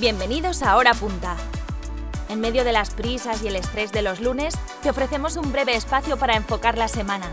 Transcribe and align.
Bienvenidos 0.00 0.62
a 0.62 0.78
Hora 0.78 0.94
Punta. 0.94 1.36
En 2.30 2.40
medio 2.40 2.64
de 2.64 2.72
las 2.72 2.94
prisas 2.94 3.44
y 3.44 3.48
el 3.48 3.56
estrés 3.56 3.92
de 3.92 4.00
los 4.00 4.22
lunes, 4.22 4.54
te 4.82 4.88
ofrecemos 4.88 5.36
un 5.36 5.52
breve 5.52 5.76
espacio 5.76 6.16
para 6.16 6.36
enfocar 6.36 6.78
la 6.78 6.88
semana. 6.88 7.26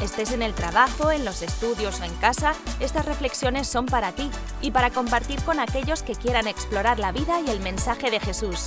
Estés 0.00 0.30
en 0.30 0.40
el 0.40 0.54
trabajo, 0.54 1.10
en 1.10 1.24
los 1.24 1.42
estudios 1.42 2.00
o 2.00 2.04
en 2.04 2.14
casa, 2.20 2.52
estas 2.78 3.04
reflexiones 3.04 3.66
son 3.66 3.86
para 3.86 4.12
ti 4.12 4.30
y 4.62 4.70
para 4.70 4.90
compartir 4.90 5.42
con 5.42 5.58
aquellos 5.58 6.04
que 6.04 6.14
quieran 6.14 6.46
explorar 6.46 7.00
la 7.00 7.10
vida 7.10 7.40
y 7.44 7.50
el 7.50 7.58
mensaje 7.58 8.12
de 8.12 8.20
Jesús. 8.20 8.66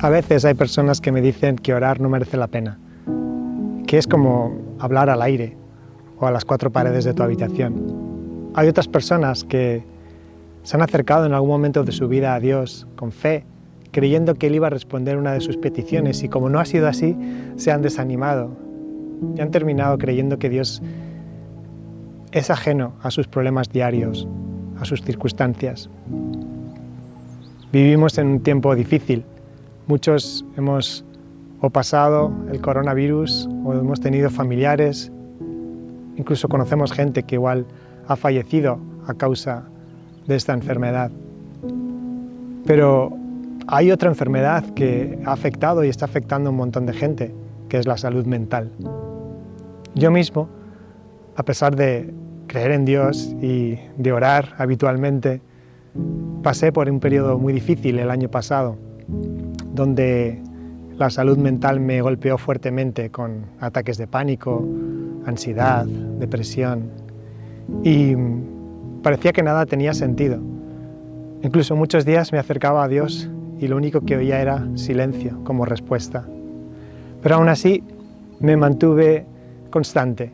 A 0.00 0.08
veces 0.08 0.46
hay 0.46 0.54
personas 0.54 1.02
que 1.02 1.12
me 1.12 1.20
dicen 1.20 1.56
que 1.56 1.74
orar 1.74 2.00
no 2.00 2.08
merece 2.08 2.38
la 2.38 2.46
pena, 2.46 2.78
que 3.86 3.98
es 3.98 4.06
como 4.06 4.76
hablar 4.78 5.10
al 5.10 5.20
aire 5.20 5.58
o 6.18 6.26
a 6.26 6.30
las 6.30 6.46
cuatro 6.46 6.70
paredes 6.72 7.04
de 7.04 7.12
tu 7.12 7.22
habitación. 7.22 8.03
Hay 8.54 8.68
otras 8.68 8.86
personas 8.86 9.42
que 9.42 9.82
se 10.62 10.76
han 10.76 10.82
acercado 10.82 11.26
en 11.26 11.32
algún 11.32 11.50
momento 11.50 11.82
de 11.82 11.90
su 11.90 12.06
vida 12.06 12.34
a 12.34 12.40
Dios 12.40 12.86
con 12.94 13.10
fe, 13.10 13.44
creyendo 13.90 14.34
que 14.34 14.46
Él 14.46 14.54
iba 14.54 14.68
a 14.68 14.70
responder 14.70 15.16
una 15.16 15.32
de 15.32 15.40
sus 15.40 15.56
peticiones 15.56 16.22
y 16.22 16.28
como 16.28 16.48
no 16.48 16.60
ha 16.60 16.64
sido 16.64 16.86
así, 16.86 17.16
se 17.56 17.72
han 17.72 17.82
desanimado 17.82 18.50
y 19.36 19.40
han 19.40 19.50
terminado 19.50 19.98
creyendo 19.98 20.38
que 20.38 20.48
Dios 20.48 20.82
es 22.30 22.50
ajeno 22.50 22.92
a 23.02 23.10
sus 23.10 23.26
problemas 23.26 23.70
diarios, 23.70 24.28
a 24.80 24.84
sus 24.84 25.02
circunstancias. 25.02 25.90
Vivimos 27.72 28.18
en 28.18 28.28
un 28.28 28.40
tiempo 28.40 28.74
difícil. 28.76 29.24
Muchos 29.88 30.44
hemos 30.56 31.04
o 31.60 31.70
pasado 31.70 32.32
el 32.52 32.60
coronavirus 32.60 33.48
o 33.64 33.74
hemos 33.74 34.00
tenido 34.00 34.30
familiares, 34.30 35.10
incluso 36.16 36.48
conocemos 36.48 36.92
gente 36.92 37.24
que 37.24 37.34
igual 37.34 37.66
ha 38.06 38.16
fallecido 38.16 38.78
a 39.06 39.14
causa 39.14 39.64
de 40.26 40.36
esta 40.36 40.52
enfermedad. 40.52 41.10
Pero 42.66 43.12
hay 43.66 43.90
otra 43.90 44.08
enfermedad 44.08 44.64
que 44.74 45.18
ha 45.24 45.32
afectado 45.32 45.84
y 45.84 45.88
está 45.88 46.04
afectando 46.04 46.48
a 46.48 46.52
un 46.52 46.56
montón 46.56 46.86
de 46.86 46.92
gente, 46.92 47.34
que 47.68 47.78
es 47.78 47.86
la 47.86 47.96
salud 47.96 48.26
mental. 48.26 48.70
Yo 49.94 50.10
mismo, 50.10 50.48
a 51.36 51.42
pesar 51.44 51.76
de 51.76 52.12
creer 52.46 52.72
en 52.72 52.84
Dios 52.84 53.34
y 53.40 53.78
de 53.96 54.12
orar 54.12 54.54
habitualmente, 54.58 55.40
pasé 56.42 56.72
por 56.72 56.90
un 56.90 57.00
periodo 57.00 57.38
muy 57.38 57.52
difícil 57.52 57.98
el 57.98 58.10
año 58.10 58.30
pasado, 58.30 58.76
donde 59.72 60.42
la 60.96 61.10
salud 61.10 61.38
mental 61.38 61.80
me 61.80 62.00
golpeó 62.02 62.38
fuertemente 62.38 63.10
con 63.10 63.46
ataques 63.60 63.98
de 63.98 64.06
pánico, 64.06 64.66
ansiedad, 65.26 65.86
depresión 65.86 67.03
y 67.82 68.14
parecía 69.02 69.32
que 69.32 69.42
nada 69.42 69.66
tenía 69.66 69.94
sentido. 69.94 70.40
Incluso 71.42 71.76
muchos 71.76 72.04
días 72.04 72.32
me 72.32 72.38
acercaba 72.38 72.84
a 72.84 72.88
Dios 72.88 73.28
y 73.60 73.68
lo 73.68 73.76
único 73.76 74.00
que 74.00 74.16
oía 74.16 74.40
era 74.40 74.66
silencio 74.74 75.42
como 75.44 75.64
respuesta. 75.64 76.26
Pero 77.22 77.36
aún 77.36 77.48
así 77.48 77.82
me 78.40 78.56
mantuve 78.56 79.26
constante, 79.70 80.32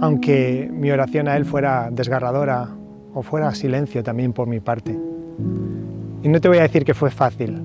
aunque 0.00 0.70
mi 0.72 0.90
oración 0.90 1.28
a 1.28 1.36
Él 1.36 1.44
fuera 1.44 1.88
desgarradora 1.90 2.68
o 3.14 3.22
fuera 3.22 3.54
silencio 3.54 4.02
también 4.02 4.32
por 4.32 4.48
mi 4.48 4.60
parte. 4.60 4.96
Y 6.22 6.28
no 6.28 6.40
te 6.40 6.48
voy 6.48 6.58
a 6.58 6.62
decir 6.62 6.84
que 6.84 6.94
fue 6.94 7.10
fácil, 7.10 7.60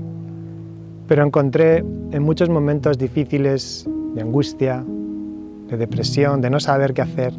pero 1.08 1.24
encontré 1.24 1.78
en 1.78 2.24
muchos 2.24 2.50
momentos 2.50 2.98
difíciles 2.98 3.88
de 4.14 4.22
angustia, 4.22 4.84
de 5.70 5.78
depresión, 5.78 6.42
de 6.42 6.50
no 6.50 6.60
saber 6.60 6.94
qué 6.94 7.02
hacer, 7.02 7.34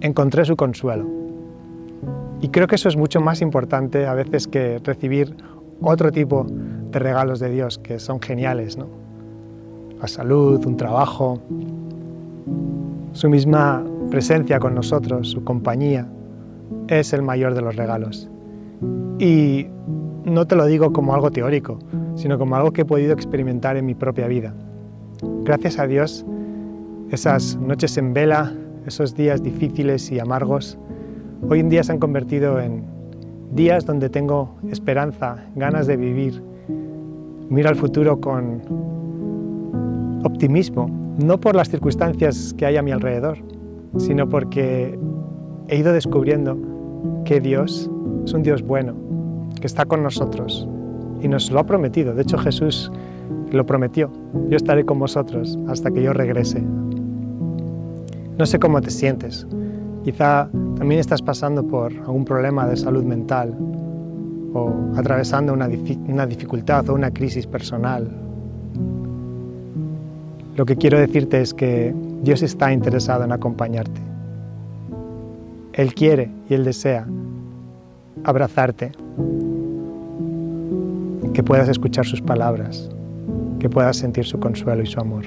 encontré 0.00 0.44
su 0.44 0.56
consuelo. 0.56 1.06
Y 2.40 2.48
creo 2.48 2.66
que 2.66 2.74
eso 2.74 2.88
es 2.88 2.96
mucho 2.96 3.20
más 3.20 3.40
importante 3.40 4.06
a 4.06 4.14
veces 4.14 4.46
que 4.46 4.78
recibir 4.84 5.34
otro 5.80 6.12
tipo 6.12 6.46
de 6.90 6.98
regalos 6.98 7.40
de 7.40 7.50
Dios 7.50 7.78
que 7.78 7.98
son 7.98 8.20
geniales, 8.20 8.76
¿no? 8.76 8.86
La 10.00 10.08
salud, 10.08 10.64
un 10.66 10.76
trabajo, 10.76 11.40
su 13.12 13.30
misma 13.30 13.82
presencia 14.10 14.58
con 14.58 14.74
nosotros, 14.74 15.30
su 15.30 15.42
compañía, 15.42 16.06
es 16.88 17.12
el 17.12 17.22
mayor 17.22 17.54
de 17.54 17.62
los 17.62 17.76
regalos. 17.76 18.28
Y 19.18 19.66
no 20.24 20.46
te 20.46 20.56
lo 20.56 20.66
digo 20.66 20.92
como 20.92 21.14
algo 21.14 21.30
teórico, 21.30 21.78
sino 22.14 22.38
como 22.38 22.56
algo 22.56 22.72
que 22.72 22.82
he 22.82 22.84
podido 22.84 23.12
experimentar 23.12 23.76
en 23.76 23.86
mi 23.86 23.94
propia 23.94 24.26
vida. 24.26 24.52
Gracias 25.44 25.78
a 25.78 25.86
Dios, 25.86 26.26
esas 27.10 27.56
noches 27.56 27.96
en 27.96 28.12
vela, 28.12 28.52
esos 28.86 29.14
días 29.14 29.42
difíciles 29.42 30.10
y 30.12 30.20
amargos, 30.20 30.78
hoy 31.48 31.60
en 31.60 31.68
día 31.68 31.82
se 31.82 31.92
han 31.92 31.98
convertido 31.98 32.60
en 32.60 32.84
días 33.52 33.84
donde 33.84 34.08
tengo 34.08 34.54
esperanza, 34.70 35.44
ganas 35.56 35.86
de 35.86 35.96
vivir, 35.96 36.42
miro 37.48 37.68
al 37.68 37.76
futuro 37.76 38.20
con 38.20 38.62
optimismo, 40.24 40.88
no 41.18 41.38
por 41.38 41.56
las 41.56 41.68
circunstancias 41.68 42.54
que 42.56 42.66
hay 42.66 42.76
a 42.76 42.82
mi 42.82 42.92
alrededor, 42.92 43.38
sino 43.98 44.28
porque 44.28 44.98
he 45.68 45.78
ido 45.78 45.92
descubriendo 45.92 46.56
que 47.24 47.40
Dios 47.40 47.90
es 48.24 48.32
un 48.32 48.42
Dios 48.42 48.62
bueno, 48.62 48.94
que 49.60 49.66
está 49.66 49.84
con 49.84 50.02
nosotros 50.02 50.68
y 51.20 51.28
nos 51.28 51.50
lo 51.50 51.60
ha 51.60 51.66
prometido. 51.66 52.14
De 52.14 52.22
hecho, 52.22 52.38
Jesús 52.38 52.92
lo 53.50 53.66
prometió. 53.66 54.10
Yo 54.48 54.56
estaré 54.56 54.84
con 54.84 54.98
vosotros 54.98 55.58
hasta 55.68 55.90
que 55.90 56.02
yo 56.02 56.12
regrese. 56.12 56.62
No 58.38 58.44
sé 58.44 58.58
cómo 58.58 58.80
te 58.82 58.90
sientes. 58.90 59.46
Quizá 60.04 60.48
también 60.76 61.00
estás 61.00 61.22
pasando 61.22 61.66
por 61.66 61.92
algún 61.92 62.24
problema 62.24 62.66
de 62.66 62.76
salud 62.76 63.02
mental 63.02 63.56
o 64.52 64.72
atravesando 64.94 65.52
una, 65.52 65.68
una 66.06 66.26
dificultad 66.26 66.88
o 66.90 66.94
una 66.94 67.10
crisis 67.10 67.46
personal. 67.46 68.08
Lo 70.54 70.66
que 70.66 70.76
quiero 70.76 70.98
decirte 70.98 71.40
es 71.40 71.54
que 71.54 71.94
Dios 72.22 72.42
está 72.42 72.72
interesado 72.72 73.24
en 73.24 73.32
acompañarte. 73.32 74.00
Él 75.72 75.94
quiere 75.94 76.30
y 76.48 76.54
Él 76.54 76.64
desea 76.64 77.06
abrazarte, 78.24 78.92
que 81.32 81.42
puedas 81.42 81.68
escuchar 81.68 82.06
sus 82.06 82.22
palabras, 82.22 82.88
que 83.60 83.68
puedas 83.68 83.98
sentir 83.98 84.24
su 84.24 84.40
consuelo 84.40 84.82
y 84.82 84.86
su 84.86 84.98
amor. 84.98 85.24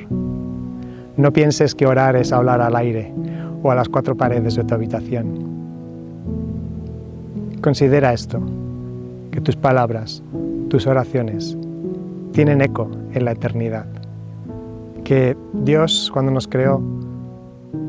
No 1.19 1.34
pienses 1.34 1.75
que 1.75 1.85
orar 1.85 2.16
es 2.16 2.31
hablar 2.31 2.62
al 2.62 2.78
aire 2.78 3.13
o 3.62 3.69
a 3.69 3.75
las 3.75 3.90
cuatro 3.90 4.16
paredes 4.16 4.56
de 4.56 4.63
tu 4.63 4.74
habitación. 4.74 5.28
Considera 7.59 8.13
esto, 8.13 8.40
que 9.30 9.41
tus 9.41 9.57
palabras, 9.57 10.24
tus 10.69 10.88
oraciones, 10.88 11.57
tienen 12.31 12.62
eco 12.62 12.90
en 13.12 13.25
la 13.25 13.34
eternidad. 13.34 13.85
Que 15.03 15.35
Dios, 15.52 16.09
cuando 16.13 16.31
nos 16.31 16.47
creó, 16.47 16.81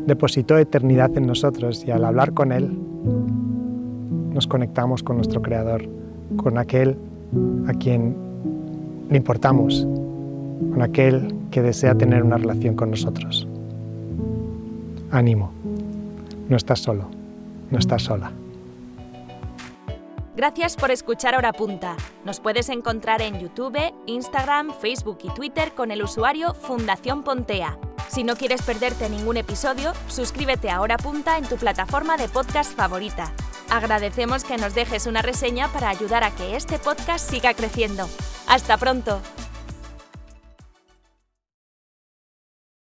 depositó 0.09 0.59
eternidad 0.59 1.17
en 1.17 1.29
nosotros 1.29 1.85
y 1.87 1.93
al 1.93 2.05
hablar 2.05 2.35
con 2.35 2.51
Él, 2.51 2.77
nos 4.35 4.49
conectamos 4.49 5.05
con 5.05 5.19
nuestro 5.19 5.41
Creador, 5.41 5.85
con 6.37 6.59
aquel 6.59 6.97
a 7.69 7.75
quien 7.75 8.17
le 9.09 9.17
importamos, 9.17 9.87
con 10.73 10.83
aquel 10.83 11.33
que 11.51 11.63
desea 11.63 11.95
tener 11.95 12.23
una 12.23 12.37
relación 12.37 12.75
con 12.75 12.91
nosotros. 12.91 13.47
Ánimo, 15.11 15.53
no 16.49 16.57
estás 16.57 16.81
solo, 16.81 17.09
no 17.71 17.79
estás 17.79 18.03
sola. 18.03 18.33
Gracias 20.37 20.77
por 20.77 20.91
escuchar 20.91 21.35
Hora 21.35 21.53
Punta. 21.53 21.97
Nos 22.25 22.41
puedes 22.41 22.69
encontrar 22.71 23.21
en 23.21 23.39
YouTube, 23.39 23.93
Instagram, 24.07 24.73
Facebook 24.81 25.19
y 25.25 25.35
Twitter 25.35 25.73
con 25.73 25.91
el 25.91 26.03
usuario 26.03 26.55
Fundación 26.55 27.23
Pontea. 27.23 27.79
Si 28.09 28.25
no 28.25 28.37
quieres 28.37 28.63
perderte 28.63 29.11
ningún 29.11 29.37
episodio, 29.37 29.93
suscríbete 30.09 30.71
a 30.71 30.81
Hora 30.81 30.97
Punta 30.97 31.37
en 31.37 31.45
tu 31.45 31.57
plataforma 31.57 32.17
de 32.17 32.29
podcast 32.29 32.75
favorita. 32.75 33.33
Agradecemos 33.71 34.43
que 34.43 34.57
nos 34.57 34.75
dejes 34.75 35.07
una 35.07 35.23
reseña 35.23 35.69
para 35.69 35.91
ayudar 35.91 36.25
a 36.25 36.31
que 36.31 36.57
este 36.57 36.79
podcast 36.79 37.29
siga 37.29 37.55
creciendo. 37.55 38.09
¡Hasta 38.49 38.77
pronto! 38.79 39.21